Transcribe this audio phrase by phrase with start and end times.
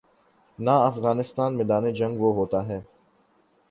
[0.59, 2.81] نہ افغانستان میدان جنگ وہ ہوتا ہے۔